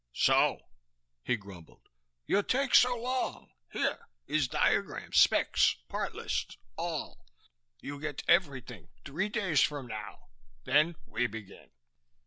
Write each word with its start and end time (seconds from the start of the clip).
"So," 0.15 0.61
he 1.23 1.35
grumbled, 1.37 1.87
"you 2.25 2.41
take 2.41 2.73
so 2.73 2.95
long! 2.97 3.51
Here. 3.71 4.07
Is 4.25 4.47
diagrams, 4.47 5.19
specs, 5.19 5.75
parts 5.89 6.15
lists, 6.15 6.57
all. 6.75 7.23
You 7.81 7.99
get 7.99 8.23
everything 8.27 8.87
three 9.05 9.29
days 9.29 9.61
from 9.61 9.85
now, 9.85 10.29
then 10.63 10.95
we 11.05 11.27
begin." 11.27 11.69